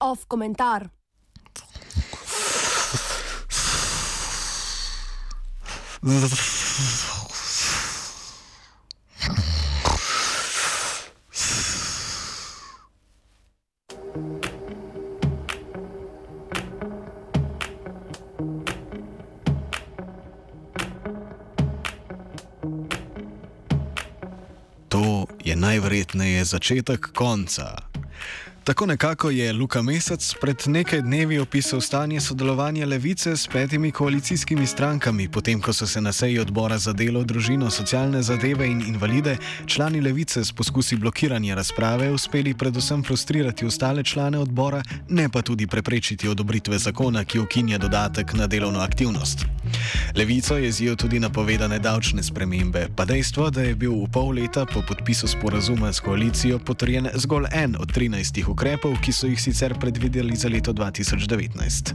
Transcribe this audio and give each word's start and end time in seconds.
Off 0.00 0.26
komentar. 0.28 0.90
Najverjetneje 25.76 26.44
začetek 26.44 27.12
konca. 27.12 27.76
Tako 28.66 28.86
nekako 28.86 29.30
je 29.30 29.52
Luka 29.52 29.82
Mesec 29.82 30.34
pred 30.40 30.56
nekaj 30.66 31.00
dnevi 31.02 31.38
opisal 31.38 31.80
stanje 31.80 32.20
sodelovanja 32.20 32.86
levice 32.86 33.36
s 33.36 33.46
petimi 33.46 33.90
koalicijskimi 33.90 34.66
strankami, 34.66 35.28
potem 35.28 35.60
ko 35.60 35.72
so 35.72 35.86
se 35.86 36.00
na 36.00 36.12
seji 36.12 36.38
odbora 36.38 36.78
za 36.78 36.92
delo, 36.92 37.22
družino, 37.24 37.70
socialne 37.70 38.22
zadeve 38.22 38.66
in 38.66 38.82
invalide 38.88 39.36
člani 39.66 40.00
levice 40.00 40.44
s 40.44 40.52
poskusi 40.52 40.96
blokiranja 40.96 41.54
razprave 41.54 42.10
uspeli 42.10 42.54
predvsem 42.54 43.04
frustrirati 43.04 43.66
ostale 43.66 44.04
člane 44.04 44.38
odbora, 44.38 44.82
ne 45.08 45.28
pa 45.28 45.42
tudi 45.42 45.66
preprečiti 45.66 46.28
odobritve 46.28 46.78
zakona, 46.78 47.24
ki 47.24 47.38
ukinja 47.38 47.78
dodatek 47.78 48.34
na 48.34 48.46
delovno 48.46 48.80
aktivnost. 48.80 49.46
Levico 50.16 50.56
je 50.56 50.72
zjel 50.72 50.96
tudi 50.96 51.20
napovedane 51.20 51.78
davčne 51.78 52.22
spremembe, 52.22 52.88
pa 52.96 53.04
dejstvo, 53.04 53.50
da 53.50 53.62
je 53.62 53.74
bil 53.74 53.92
v 53.92 54.10
pol 54.12 54.30
leta 54.30 54.66
po 54.66 54.82
podpisu 54.88 55.28
sporazuma 55.28 55.92
s 55.92 56.00
koalicijo 56.00 56.58
potrjen 56.58 57.08
zgolj 57.14 57.46
en 57.52 57.76
od 57.78 57.92
13 57.92 58.42
ukrepov, 58.42 58.55
ki 59.02 59.12
so 59.12 59.26
jih 59.26 59.40
sicer 59.40 59.74
predvideli 59.78 60.36
za 60.36 60.48
leto 60.48 60.72
2019. 60.72 61.94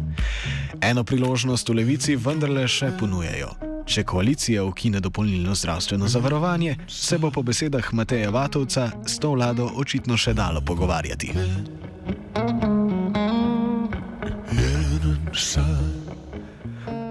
Eno 0.82 1.04
priložnost 1.04 1.70
v 1.70 1.74
levici 1.74 2.16
vendarle 2.16 2.68
še 2.68 2.92
ponujajo. 3.00 3.50
Če 3.86 4.04
koalicija 4.04 4.64
ukine 4.64 5.00
dopolnilno 5.00 5.56
zdravstveno 5.56 6.08
zavarovanje, 6.08 6.78
se 6.88 7.18
bo 7.18 7.32
po 7.32 7.44
besedah 7.44 7.94
Mateja 7.94 8.30
Vatovca 8.30 8.92
s 9.06 9.20
to 9.20 9.34
vlado 9.34 9.72
očitno 9.76 10.18
še 10.18 10.34
dalo 10.34 10.62
pogovarjati. 10.62 11.34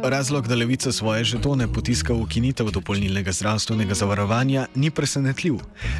Razlog, 0.03 0.49
da 0.49 0.55
levica 0.55 0.93
svoje 0.93 1.25
žetone 1.25 1.73
potiska 1.73 2.13
v 2.13 2.23
ukinitev 2.23 2.71
dopolnilnega 2.71 3.33
zdravstvenega 3.33 3.95
zavarovanja, 3.95 4.67
ni 4.75 4.91
presenetljiv. 4.91 5.55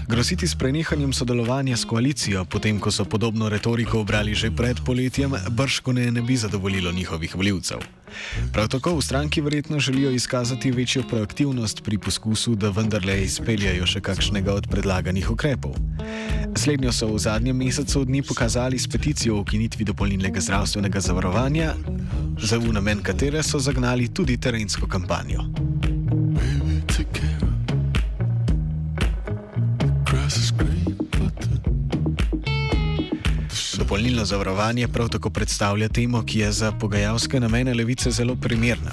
Groziti 0.09 0.49
s 0.49 0.55
prenehanjem 0.55 1.13
sodelovanja 1.13 1.77
s 1.77 1.85
koalicijo, 1.85 2.45
potem 2.45 2.81
ko 2.81 2.91
so 2.91 3.05
podobno 3.05 3.49
retoriko 3.49 4.01
obrali 4.01 4.35
že 4.35 4.51
pred 4.51 4.81
poletjem, 4.87 5.37
brško 5.51 5.93
ne, 5.93 6.11
ne 6.11 6.23
bi 6.23 6.37
zadovoljilo 6.37 6.93
njihovih 6.93 7.37
voljivcev. 7.37 7.79
Prav 8.53 8.69
tako 8.69 8.97
v 8.97 9.03
stranki 9.03 9.41
verjetno 9.41 9.79
želijo 9.79 10.11
izkazati 10.11 10.71
večjo 10.71 11.03
proaktivnost 11.09 11.83
pri 11.83 11.99
poskusu, 11.99 12.55
da 12.55 12.71
vendarle 12.71 13.23
izpeljajo 13.25 13.87
še 13.87 14.01
kakšnega 14.01 14.55
od 14.55 14.67
predlaganih 14.67 15.31
ukrepov. 15.31 15.75
Slednjo 16.57 16.93
so 16.93 17.07
v 17.07 17.19
zadnjem 17.19 17.57
mesecu 17.57 18.05
dni 18.05 18.23
pokazali 18.23 18.79
s 18.79 18.89
peticijo 18.89 19.37
o 19.37 19.41
ukinitvi 19.41 19.85
dopolnilnega 19.85 20.41
zdravstvenega 20.41 21.01
zavarovanja, 21.01 21.75
za 22.43 22.59
v 22.59 22.73
namen 22.73 23.03
katere 23.03 23.43
so 23.43 23.59
zagnali 23.59 24.09
tudi 24.09 24.37
terensko 24.37 24.87
kampanjo. 24.87 25.60
Dopolnilno 34.01 34.25
zavarovanje 34.25 34.89
prav 34.89 35.09
tako 35.09 35.31
predstavlja 35.31 35.89
temo, 35.89 36.23
ki 36.27 36.39
je 36.39 36.53
za 36.53 36.73
pogajalske 36.73 37.41
namene 37.41 37.75
levice 37.75 38.11
zelo 38.11 38.37
primerna. 38.37 38.91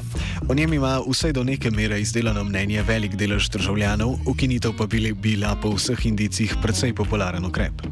O 0.50 0.54
njem 0.54 0.74
ima 0.74 1.00
vsaj 1.10 1.32
do 1.32 1.44
neke 1.44 1.72
mere 1.72 2.02
izdelano 2.02 2.44
mnenje 2.44 2.84
velik 2.84 3.16
delež 3.16 3.50
državljanov, 3.50 4.18
ukinitev 4.26 4.76
pa 4.78 4.86
bi 4.86 5.14
bila 5.14 5.56
po 5.62 5.70
vseh 5.70 6.06
indicih 6.06 6.56
precej 6.62 6.94
popularen 6.94 7.46
ukrep. 7.46 7.88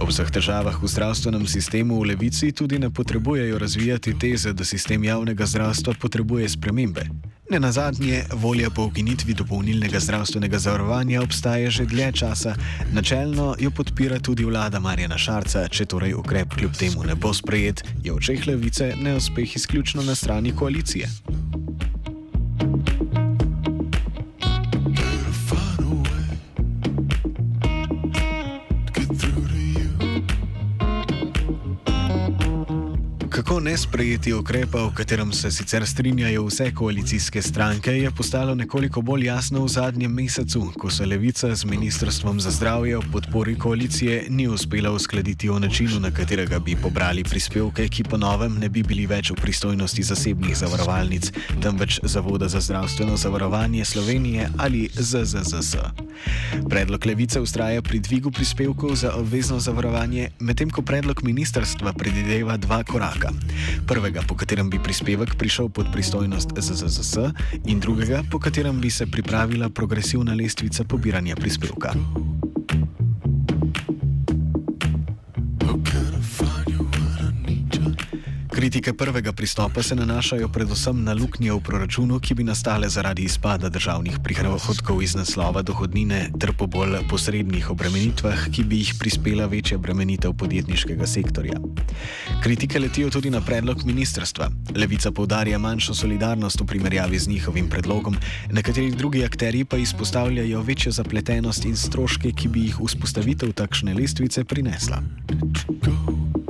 Ob 0.00 0.08
vseh 0.08 0.30
težavah 0.30 0.76
v 0.82 0.88
zdravstvenem 0.88 1.46
sistemu 1.46 2.00
v 2.00 2.12
levici 2.12 2.52
tudi 2.52 2.78
ne 2.78 2.90
potrebujejo 2.90 3.58
razvijati 3.58 4.18
teze, 4.18 4.52
da 4.52 4.64
sistem 4.64 5.04
javnega 5.04 5.46
zdravstva 5.46 5.94
potrebuje 6.00 6.48
spremembe. 6.48 7.31
Ne 7.52 7.60
na 7.60 7.72
zadnje, 7.72 8.24
volja 8.32 8.70
po 8.70 8.84
ukinitvi 8.84 9.34
dopolnilnega 9.34 10.00
zdravstvenega 10.00 10.58
zavarovanja 10.58 11.20
obstaja 11.22 11.70
že 11.70 11.84
dlje 11.84 12.12
časa, 12.12 12.54
načelno 12.92 13.56
jo 13.60 13.70
podpira 13.70 14.18
tudi 14.18 14.44
vlada 14.44 14.80
Marjana 14.80 15.18
Šarca, 15.18 15.68
če 15.68 15.84
torej 15.84 16.14
ukrep 16.14 16.56
kljub 16.56 16.72
temu 16.72 17.04
ne 17.04 17.14
bo 17.14 17.34
sprejet, 17.34 17.84
je 18.02 18.12
v 18.12 18.16
očeh 18.16 18.46
levice 18.46 18.94
neuspeh 18.96 19.56
izključno 19.56 20.02
na 20.02 20.14
strani 20.14 20.56
koalicije. 20.56 21.08
Kako 33.52 33.60
ne 33.60 33.76
sprejeti 33.76 34.32
ukrepa, 34.32 34.80
v 34.80 34.94
katerem 34.94 35.32
se 35.32 35.50
sicer 35.50 35.86
strinjajo 35.86 36.46
vse 36.46 36.70
koalicijske 36.74 37.42
stranke, 37.42 37.92
je 37.92 38.10
postalo 38.10 38.54
nekoliko 38.54 39.02
bolj 39.02 39.26
jasno 39.26 39.64
v 39.64 39.68
zadnjem 39.68 40.12
mesecu, 40.12 40.72
ko 40.78 40.90
se 40.90 41.06
levica 41.06 41.54
z 41.54 41.64
Ministrstvom 41.64 42.40
za 42.40 42.50
zdravje 42.50 42.96
v 42.96 43.10
podpori 43.12 43.58
koalicije 43.58 44.24
ni 44.30 44.48
uspela 44.48 44.90
uskladiti 44.90 45.50
o 45.50 45.58
načinu, 45.58 46.00
na 46.00 46.10
katerega 46.10 46.58
bi 46.58 46.76
pobrali 46.76 47.24
prispevke, 47.24 47.88
ki 47.88 48.04
po 48.04 48.16
novem 48.16 48.56
ne 48.58 48.68
bi 48.68 48.82
bili 48.82 49.04
več 49.06 49.30
v 49.30 49.36
pristojnosti 49.36 50.02
zasebnih 50.02 50.56
zavarovalnic, 50.56 51.28
temveč 51.60 52.00
Zavoda 52.02 52.48
za 52.48 52.60
zdravstveno 52.60 53.16
zavarovanje 53.16 53.84
Slovenije 53.84 54.48
ali 54.56 54.88
ZZZS. 54.94 55.76
Predlog 56.68 57.06
levice 57.06 57.40
ustraja 57.40 57.82
pri 57.82 58.00
dvigu 58.00 58.30
prispevkov 58.30 58.96
za 58.96 59.12
obvezno 59.12 59.60
zavarovanje, 59.60 60.30
medtem 60.40 60.70
ko 60.70 60.82
predlog 60.82 61.20
ministrstva 61.22 61.92
predvideva 61.92 62.56
dva 62.56 62.84
koraka. 62.84 63.41
Prvega, 63.86 64.22
po 64.28 64.34
katerem 64.34 64.70
bi 64.70 64.78
prispevek 64.82 65.34
prišel 65.38 65.68
pod 65.68 65.92
pristojnost 65.92 66.54
ZZZS, 66.58 67.32
in 67.66 67.80
drugega, 67.80 68.22
po 68.30 68.38
katerem 68.38 68.80
bi 68.80 68.90
se 68.90 69.06
pripravila 69.06 69.68
progresivna 69.68 70.34
lestvica 70.34 70.84
pobiranja 70.84 71.36
prispevka. 71.36 71.92
Kritike 78.62 78.92
prvega 78.92 79.32
pristopa 79.32 79.82
se 79.82 79.94
nanašajo 79.94 80.48
predvsem 80.48 81.04
na 81.04 81.12
luknje 81.12 81.52
v 81.52 81.60
proračunu, 81.60 82.20
ki 82.22 82.34
bi 82.34 82.44
nastale 82.46 82.88
zaradi 82.88 83.24
izpada 83.26 83.68
državnih 83.68 84.20
prihodkov 84.22 85.02
iz 85.02 85.16
naslova 85.18 85.62
dohodnine 85.62 86.30
ter 86.38 86.52
po 86.54 86.66
bolj 86.70 87.00
posrednih 87.10 87.70
obremenitvah, 87.70 88.46
ki 88.54 88.62
bi 88.64 88.78
jih 88.78 88.94
prispela 89.00 89.48
večja 89.50 89.78
bremenitev 89.78 90.36
podjetniškega 90.38 91.06
sektorja. 91.06 91.58
Kritike 92.42 92.78
letijo 92.78 93.10
tudi 93.10 93.34
na 93.34 93.40
predlog 93.40 93.82
ministrstva. 93.84 94.50
Levica 94.76 95.10
povdarja 95.10 95.58
manjšo 95.58 95.94
solidarnost 95.94 96.60
v 96.60 96.66
primerjavi 96.66 97.18
z 97.18 97.28
njihovim 97.28 97.68
predlogom, 97.68 98.14
nekateri 98.52 98.94
drugi 98.94 99.24
akteri 99.24 99.64
pa 99.64 99.76
izpostavljajo 99.76 100.62
večjo 100.62 100.92
zapletenost 100.92 101.64
in 101.64 101.76
stroške, 101.76 102.30
ki 102.30 102.48
bi 102.48 102.68
jih 102.70 102.78
vzpostavitev 102.78 103.58
takšne 103.58 103.94
lestvice 103.94 104.44
prinesla. 104.44 105.02
Go. 105.82 106.41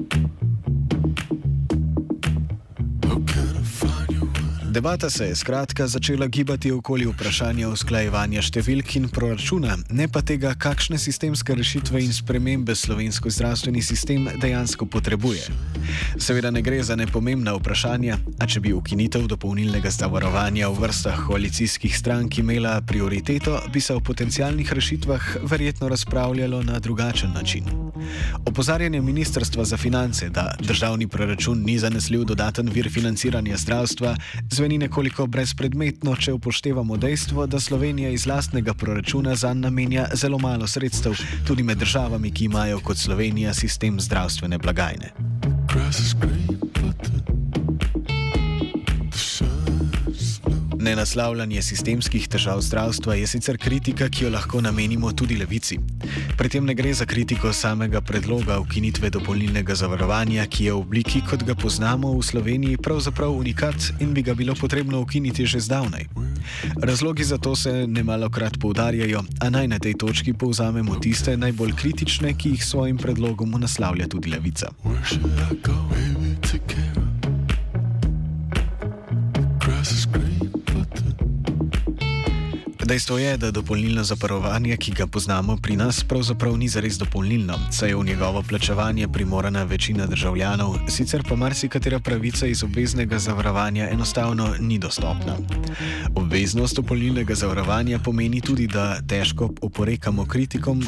Debata 4.72 5.10
se 5.10 5.24
je 5.24 5.36
skratka 5.36 5.86
začela 5.86 6.26
gibati 6.26 6.70
okoli 6.72 7.04
vprašanja 7.04 7.68
usklajevanja 7.68 8.40
številk 8.40 8.94
in 8.96 9.08
proračuna, 9.12 9.74
ne 9.92 10.06
pa 10.08 10.22
tega, 10.24 10.54
kakšne 10.56 10.96
sistemske 10.96 11.52
rešitve 11.58 12.00
in 12.00 12.14
spremembe 12.16 12.72
slovensko 12.72 13.28
zdravstveni 13.28 13.82
sistem 13.84 14.30
dejansko 14.40 14.88
potrebuje. 14.88 15.44
Seveda 16.16 16.48
ne 16.48 16.62
gre 16.64 16.78
za 16.80 16.96
nepomembna 16.96 17.52
vprašanja, 17.58 18.16
a 18.40 18.48
če 18.48 18.62
bi 18.64 18.72
ukinitev 18.72 19.26
dopolnilnega 19.28 19.92
zavarovanja 19.92 20.72
v 20.72 20.86
vrstah 20.86 21.20
koalicijskih 21.26 21.92
strank 21.92 22.40
imela 22.40 22.78
prioriteto, 22.80 23.58
bi 23.68 23.80
se 23.84 23.92
o 23.92 24.00
potencialnih 24.00 24.72
rešitvah 24.72 25.44
verjetno 25.52 25.92
razpravljalo 25.92 26.62
na 26.64 26.80
drugačen 26.80 27.36
način. 27.36 27.68
Opozarjanje 28.48 29.04
Ministrstva 29.04 29.68
za 29.68 29.76
finance, 29.76 30.30
da 30.32 30.48
državni 30.64 31.06
proračun 31.12 31.60
ni 31.60 31.76
zanesljiv 31.78 32.24
dodaten 32.24 32.72
vir 32.72 32.88
financiranja 32.90 33.60
zdravstva, 33.60 34.16
zveni 34.62 34.76
nekoliko 34.78 35.24
brezpredmetno, 35.26 36.12
če 36.16 36.36
upoštevamo 36.36 36.94
dejstvo, 36.96 37.48
da 37.50 37.58
Slovenija 37.60 38.12
iz 38.14 38.28
lastnega 38.30 38.74
proračuna 38.78 39.34
zanj 39.34 39.58
namenja 39.64 40.06
zelo 40.14 40.38
malo 40.38 40.70
sredstev, 40.70 41.18
tudi 41.46 41.66
med 41.66 41.82
državami, 41.82 42.30
ki 42.30 42.44
imajo 42.44 42.78
kot 42.86 42.96
Slovenija 42.96 43.54
sistem 43.58 44.00
zdravstvene 44.00 44.58
blagajne. 44.58 45.12
grass 45.72 45.98
is 45.98 46.51
Nenaslavljanje 50.82 51.60
sistemskih 51.62 52.24
težav 52.28 52.58
zdravstva 52.60 53.14
je 53.14 53.26
sicer 53.30 53.58
kritika, 53.58 54.08
ki 54.10 54.24
jo 54.24 54.30
lahko 54.34 54.60
namenimo 54.60 55.12
tudi 55.14 55.36
levici. 55.38 55.76
Pri 56.38 56.48
tem 56.50 56.64
ne 56.66 56.74
gre 56.74 56.90
za 56.94 57.06
kritiko 57.06 57.52
samega 57.54 58.00
predloga 58.00 58.58
ukinitve 58.58 59.10
dopolnilnega 59.14 59.76
zavarovanja, 59.78 60.46
ki 60.50 60.64
je 60.64 60.72
v 60.72 60.80
obliki, 60.80 61.22
kot 61.22 61.44
ga 61.46 61.54
poznamo 61.54 62.10
v 62.18 62.24
Sloveniji, 62.26 62.80
pravzaprav 62.82 63.30
unikat 63.30 63.92
in 64.00 64.10
bi 64.10 64.26
ga 64.26 64.34
bilo 64.34 64.56
potrebno 64.58 65.00
ukiniti 65.00 65.46
že 65.46 65.60
zdavnaj. 65.60 66.08
Razlogi 66.82 67.24
za 67.24 67.38
to 67.38 67.54
se 67.56 67.86
nemalokrat 67.86 68.58
poudarjajo, 68.58 69.22
a 69.38 69.50
naj 69.50 69.68
na 69.68 69.78
tej 69.78 69.94
točki 69.94 70.34
povzamemo 70.34 70.98
tiste 70.98 71.36
najbolj 71.36 71.76
kritične, 71.78 72.34
ki 72.34 72.56
jih 72.56 72.64
s 72.64 72.74
svojim 72.74 72.98
predlogom 72.98 73.54
naslavlja 73.54 74.10
tudi 74.10 74.34
levica. 74.34 74.74
Where 74.82 75.06
should 75.06 75.38
I 75.38 75.54
go? 75.62 75.78
Care 76.66 76.91
Dejstvo 82.92 83.18
je, 83.18 83.36
da 83.36 83.50
dopolnilno 83.50 84.02
zavarovanje, 84.04 84.76
ki 84.76 84.92
ga 84.92 85.06
poznamo 85.06 85.56
pri 85.56 85.76
nas, 85.80 86.02
pravzaprav 86.04 86.56
ni 86.60 86.66
zares 86.68 86.98
dopolnilno, 87.00 87.54
saj 87.72 87.88
je 87.88 87.96
v 87.96 88.04
njegovo 88.04 88.42
plačevanje 88.42 89.08
primorana 89.08 89.62
večina 89.64 90.06
državljanov, 90.06 90.74
sicer 90.88 91.22
pa 91.28 91.36
marsikatera 91.36 92.00
pravica 92.00 92.46
iz 92.46 92.62
obveznega 92.64 93.18
zavarovanja 93.18 93.88
enostavno 93.90 94.50
ni 94.60 94.78
dostopna. 94.78 95.36
Obveznost 96.14 96.76
dopolnilnega 96.76 97.34
zavarovanja 97.34 97.98
pomeni 97.98 98.40
tudi, 98.40 98.66
da 98.66 99.00
težko 99.00 99.48
oporekamo 99.60 100.26
kritikom, 100.26 100.84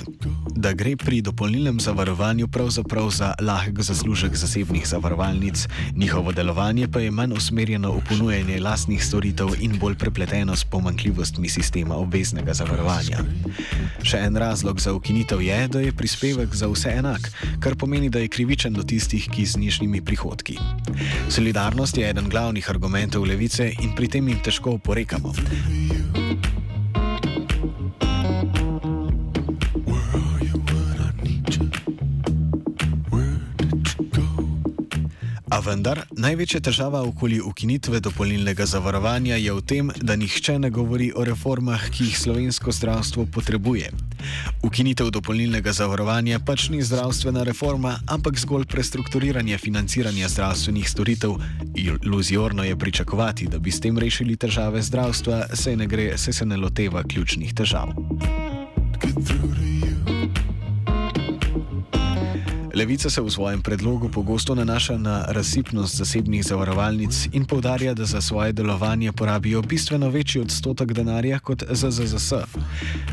da 0.57 0.73
gre 0.73 0.97
pri 0.97 1.23
dopolnilnem 1.23 1.81
zavarovanju 1.81 2.49
pravzaprav 2.49 3.11
za 3.11 3.35
lahek 3.41 3.81
zaslužek 3.81 4.37
zasebnih 4.37 4.89
zavarovalnic, 4.89 5.69
njihovo 5.97 6.33
delovanje 6.33 6.89
pa 6.89 7.01
je 7.01 7.11
manj 7.11 7.33
usmerjeno 7.33 7.93
v 7.93 8.05
ponujanje 8.09 8.61
lastnih 8.61 9.05
storitev 9.05 9.57
in 9.61 9.79
bolj 9.79 9.95
prepleteno 9.95 10.57
s 10.57 10.65
pomankljivostmi 10.65 11.49
sistema 11.49 11.94
obveznega 11.97 12.55
zavarovanja. 12.55 13.23
Še 14.05 14.21
en 14.27 14.37
razlog 14.37 14.81
za 14.81 14.93
ukinitev 14.93 15.43
je, 15.43 15.59
da 15.69 15.81
je 15.81 15.93
prispevek 15.97 16.55
za 16.55 16.69
vse 16.69 16.93
enak, 16.99 17.31
kar 17.61 17.77
pomeni, 17.77 18.11
da 18.11 18.23
je 18.23 18.29
krivičen 18.29 18.75
do 18.77 18.83
tistih, 18.83 19.29
ki 19.31 19.47
z 19.47 19.61
nižjimi 19.63 20.03
prihodki. 20.05 20.59
Solidarnost 21.29 21.99
je 21.99 22.09
eden 22.11 22.29
glavnih 22.29 22.71
argumentov 22.71 23.25
levice 23.25 23.73
in 23.81 23.95
pri 23.97 24.09
tem 24.09 24.29
jim 24.29 24.43
težko 24.45 24.77
oporekamo. 24.79 25.35
Vendar, 35.65 36.03
največja 36.13 36.61
težava 36.61 37.01
okoli 37.03 37.41
ukinitve 37.41 38.01
dopolnilnega 38.05 38.67
zavarovanja 38.69 39.39
je 39.41 39.53
v 39.57 39.63
tem, 39.65 39.91
da 39.97 40.17
nihče 40.17 40.59
ne 40.59 40.71
govori 40.71 41.11
o 41.17 41.25
reformah, 41.25 41.89
ki 41.91 42.11
jih 42.11 42.19
slovensko 42.19 42.73
zdravstvo 42.73 43.27
potrebuje. 43.33 43.91
Ukinitev 44.63 45.11
dopolnilnega 45.15 45.73
zavarovanja 45.73 46.41
pač 46.45 46.69
ni 46.73 46.83
zdravstvena 46.85 47.45
reforma, 47.49 47.97
ampak 48.07 48.39
zgolj 48.41 48.69
prestrukturiranje 48.71 49.59
financiranja 49.59 50.29
zdravstvenih 50.29 50.89
storitev. 50.91 51.37
Iluzorno 51.75 52.65
je 52.65 52.77
pričakovati, 52.77 53.49
da 53.49 53.59
bi 53.59 53.73
s 53.73 53.81
tem 53.81 53.99
rešili 53.99 54.37
težave 54.37 54.83
zdravstva, 54.83 55.57
saj 55.57 55.77
ne 55.77 55.87
gre, 55.87 56.13
saj 56.19 56.41
se 56.41 56.47
ne 56.47 56.61
loteva 56.61 57.03
ključnih 57.03 57.55
težav. 57.55 57.95
Get 59.01 59.15
through 59.27 59.55
to 59.55 59.64
Levica 62.75 63.11
se 63.11 63.21
v 63.23 63.31
svojem 63.31 63.63
predlogu 63.63 64.09
pogosto 64.09 64.55
nanaša 64.55 64.99
na 64.99 65.25
razsipnost 65.29 65.97
zasebnih 65.97 66.45
zavarovalnic 66.45 67.29
in 67.33 67.45
povdarja, 67.45 67.95
da 67.95 68.05
za 68.05 68.21
svoje 68.21 68.53
delovanje 68.53 69.13
porabijo 69.13 69.63
bistveno 69.63 70.09
večji 70.09 70.41
odstotek 70.43 70.93
denarja 70.93 71.39
kot 71.39 71.63
ZZZS. 71.71 72.33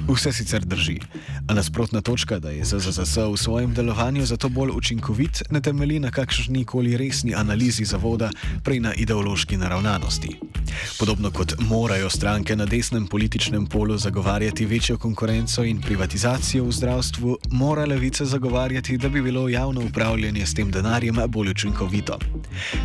Vse 0.09 0.33
sicer 0.33 0.65
drži, 0.65 0.99
a 1.47 1.53
nasprotna 1.53 2.01
točka, 2.01 2.39
da 2.39 2.49
je 2.49 2.65
ZZZS 2.65 3.17
v 3.17 3.37
svojem 3.37 3.73
delovanju 3.73 4.25
zato 4.25 4.49
bolj 4.49 4.71
učinkovit, 4.75 5.43
ne 5.49 5.61
temelji 5.61 5.99
na 5.99 6.11
kakšni 6.11 6.65
koli 6.65 6.97
resni 6.97 7.35
analizi 7.35 7.85
zavoda, 7.85 8.31
prej 8.63 8.79
na 8.79 8.93
ideološki 8.93 9.57
naravnanosti. 9.57 10.50
Podobno 10.99 11.31
kot 11.31 11.53
morajo 11.59 12.09
stranke 12.09 12.55
na 12.55 12.65
desnem 12.65 13.07
političnem 13.07 13.65
polu 13.65 13.97
zagovarjati 13.97 14.65
večjo 14.65 14.97
konkurenco 14.97 15.63
in 15.63 15.81
privatizacijo 15.81 16.65
v 16.65 16.71
zdravstvu, 16.71 17.37
mora 17.51 17.85
levica 17.85 18.25
zagovarjati, 18.25 18.97
da 18.97 19.09
bi 19.09 19.21
bilo 19.21 19.49
javno 19.49 19.81
upravljanje 19.85 20.45
s 20.45 20.53
tem 20.53 20.71
denarjem 20.71 21.15
bolj 21.27 21.49
učinkovito. 21.49 22.19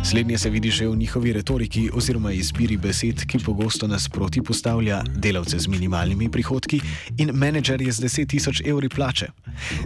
Slednje 0.03 0.37
se 0.37 0.49
vidi 0.49 0.71
že 0.71 0.87
v 0.87 0.95
njihovi 0.95 1.33
retoriki 1.33 1.89
oziroma 1.93 2.31
izbiri 2.31 2.77
besed, 2.77 3.25
ki 3.25 3.39
pogosto 3.39 3.87
nasproti 3.87 4.41
postavlja 4.41 5.03
delavce 5.15 5.59
z 5.59 5.67
minimalnimi 5.67 6.31
prihodki 6.31 6.81
in 7.17 7.31
menedžerje 7.33 7.91
z 7.91 8.03
10 8.03 8.27
tisoč 8.27 8.61
evri 8.65 8.89
plače. 8.89 9.27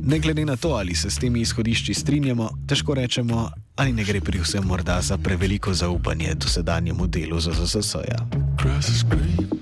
Ne 0.01 0.19
glede 0.19 0.45
na 0.45 0.55
to, 0.57 0.69
ali 0.69 0.95
se 0.95 1.09
s 1.09 1.19
temi 1.19 1.41
izhodišči 1.41 1.93
strinjamo, 1.93 2.49
težko 2.67 2.93
rečemo, 2.93 3.49
ali 3.75 3.93
ne 3.93 4.03
gre 4.03 4.21
pri 4.21 4.39
vsem 4.39 4.63
morda 4.63 5.01
za 5.01 5.17
preveliko 5.17 5.73
zaupanje 5.73 6.33
dosedanjemu 6.35 7.07
delu 7.07 7.39
ZZS-ja. 7.39 8.27
Grass 8.63 8.89
is 8.89 9.03
green, 9.03 9.60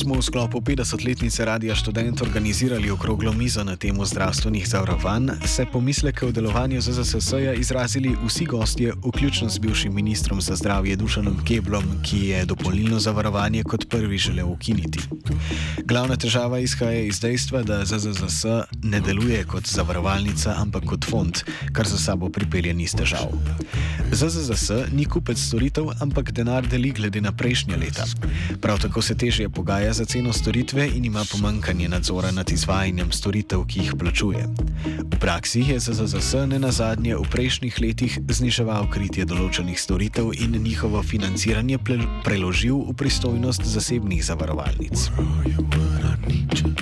smo 0.00 0.16
v 0.16 0.24
sklopu 0.24 0.64
50-letnice 0.64 1.44
Radia 1.44 1.76
Student 1.76 2.22
organizirali 2.22 2.90
okroglo 2.90 3.32
mizo 3.32 3.64
na 3.64 3.76
temo 3.76 4.04
zdravstvenih 4.04 4.68
zavarovanj, 4.68 5.28
se 5.44 5.66
pomisleke 5.72 6.26
o 6.26 6.32
delovanju 6.32 6.80
ZZS-ja 6.80 7.52
izrazili 7.52 8.16
vsi 8.24 8.44
gostje, 8.44 8.92
vključno 9.04 9.48
z 9.48 9.58
bivšim 9.58 9.94
ministrom 9.94 10.40
za 10.40 10.56
zdravje 10.56 10.96
Dušanom 10.96 11.44
Keblom, 11.44 11.84
ki 12.02 12.18
je 12.26 12.44
dopolnilno 12.44 13.00
zavarovanje 13.00 13.62
kot 13.62 13.88
prvi 13.88 14.18
želel 14.18 14.48
ukiniti. 14.48 14.98
Glavna 15.84 16.16
težava 16.16 16.58
izhaja 16.58 17.00
iz 17.00 17.20
dejstva, 17.20 17.62
da 17.62 17.84
ZZS 17.84 18.44
ne 18.82 19.00
deluje 19.00 19.44
kot 19.44 19.68
zavarovalnica, 19.68 20.54
ampak 20.56 20.84
kot 20.84 21.04
fond, 21.04 21.44
kar 21.72 21.86
za 21.86 21.98
sabo 21.98 22.28
pripelje 22.28 22.74
niz 22.74 22.96
težav. 22.96 23.28
ZZS 24.12 24.70
ni 24.92 25.04
kupec 25.04 25.38
storitev, 25.38 25.92
ampak 26.00 26.32
denar 26.32 26.66
deli 26.66 26.90
glede 26.90 27.20
na 27.20 27.32
prejšnja 27.32 27.76
leta. 27.76 28.04
Prav 28.60 28.80
tako 28.80 29.02
se 29.02 29.14
težje 29.14 29.48
pogaja 29.48 29.89
za 29.92 30.04
ceno 30.04 30.32
storitve 30.32 30.88
in 30.96 31.04
ima 31.04 31.24
pomankanje 31.32 31.88
nadzora 31.88 32.30
nad 32.30 32.50
izvajanjem 32.50 33.12
storitev, 33.12 33.64
ki 33.66 33.80
jih 33.80 33.94
plačuje. 33.98 34.46
V 35.12 35.18
praksi 35.20 35.60
je 35.60 35.78
ZZS 35.80 36.34
ne 36.48 36.58
nazadnje 36.58 37.16
v 37.16 37.24
prejšnjih 37.30 37.80
letih 37.80 38.18
zniževal 38.28 38.90
kritje 38.90 39.24
določenih 39.24 39.80
storitev 39.80 40.32
in 40.38 40.56
njihovo 40.62 41.02
financiranje 41.02 41.78
preložil 42.24 42.84
v 42.88 42.96
pristojnost 42.96 43.64
zasebnih 43.64 44.24
zavarovalnic. 44.24 45.10
Where 45.16 46.06
are 46.06 46.30
you 46.66 46.79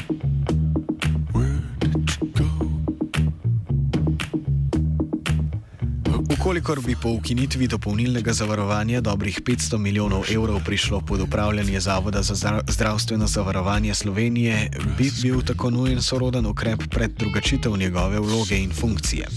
Ukolikor 6.48 6.80
bi 6.80 6.96
po 7.02 7.10
ukinitvi 7.10 7.66
dopolnilnega 7.68 8.32
zavarovanja 8.32 9.00
dobrih 9.00 9.40
500 9.44 9.78
milijonov 9.78 10.24
evrov 10.32 10.60
prišlo 10.64 11.00
pod 11.00 11.20
upravljanje 11.20 11.80
Zavoda 11.80 12.22
za 12.22 12.34
zdra- 12.34 12.62
zdravstveno 12.68 13.26
zavarovanje 13.26 13.94
Slovenije, 13.94 14.70
bi 14.98 15.10
bil 15.22 15.42
tako 15.42 15.70
nujen 15.70 16.02
soroden 16.02 16.46
ukrep 16.46 16.82
pred 16.90 17.10
drugačitev 17.18 17.76
njegove 17.76 18.20
vloge 18.20 18.56
in 18.56 18.72
funkcije. 18.72 19.28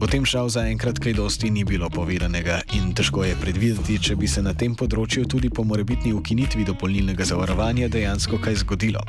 O 0.00 0.06
tem 0.06 0.24
žal 0.24 0.48
zaenkrat 0.48 0.98
kaj 0.98 1.12
dosti 1.12 1.50
ni 1.50 1.64
bilo 1.64 1.90
povedanega 1.90 2.60
in 2.74 2.94
težko 2.94 3.24
je 3.24 3.36
predvideti, 3.40 3.98
če 3.98 4.16
bi 4.16 4.28
se 4.28 4.42
na 4.42 4.54
tem 4.54 4.74
področju 4.74 5.26
tudi 5.26 5.50
po 5.50 5.64
morebitni 5.64 6.12
ukinitvi 6.12 6.64
dopolnilnega 6.64 7.24
zavarovanja 7.24 7.88
dejansko 7.88 8.38
kaj 8.38 8.54
zgodilo. 8.54 9.02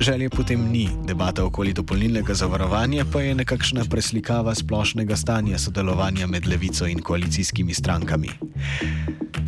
Želje 0.00 0.30
potem 0.30 0.70
ni, 0.70 0.88
debata 1.04 1.44
okoli 1.44 1.72
dopolnilnega 1.72 2.34
zavarovanja 2.34 3.04
pa 3.12 3.20
je 3.20 3.34
nekakšna 3.34 3.84
preslikava 3.90 4.54
splošnega 4.54 5.16
stanja 5.16 5.58
sodelovanja 5.58 6.26
med 6.26 6.46
levico 6.46 6.86
in 6.86 7.02
koalicijskimi 7.02 7.74
strankami. 7.74 8.28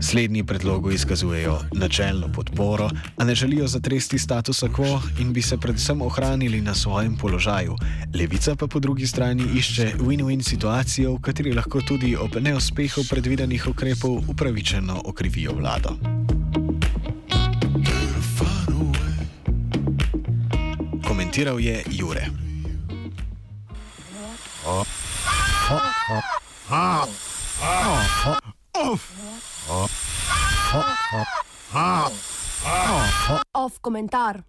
Slednji 0.00 0.44
predlogu 0.44 0.90
izkazujejo 0.90 1.60
načelno 1.72 2.32
podporo, 2.32 2.90
a 3.16 3.24
ne 3.24 3.34
želijo 3.34 3.66
zatresti 3.66 4.18
statusa 4.18 4.68
quo 4.68 5.00
in 5.20 5.32
bi 5.32 5.42
se 5.42 5.56
predvsem 5.56 6.02
ohranili 6.02 6.60
na 6.60 6.74
svojem 6.74 7.16
položaju. 7.16 7.76
Levica 8.14 8.56
pa 8.56 8.66
po 8.66 8.80
drugi 8.80 9.06
strani 9.06 9.44
išče 9.54 9.92
win-win 9.98 10.42
situacijo, 10.42 11.14
v 11.14 11.20
kateri 11.20 11.52
lahko 11.52 11.80
tudi 11.80 12.16
ob 12.16 12.36
neuspehu 12.40 13.04
predvidenih 13.10 13.66
ukrepov 13.68 14.22
upravičeno 14.28 15.02
okrivijo 15.04 15.52
vlado. 15.52 16.15
Komentiral 21.36 21.58
je 21.60 21.82
Jure. 21.92 22.30
Off 33.52 33.80
komentar. 33.80 34.40